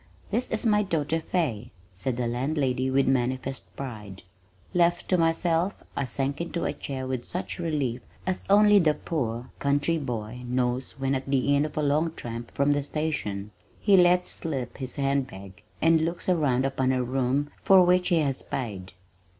[0.31, 4.23] "This is my daughter Fay," said the landlady with manifest pride.
[4.73, 9.27] Left to myself I sank into a chair with such relief as only the poor
[9.41, 13.51] homeless country boy knows when at the end of a long tramp from the station,
[13.79, 18.17] he lets slip his hand bag and looks around upon a room for which he
[18.21, 18.93] has paid.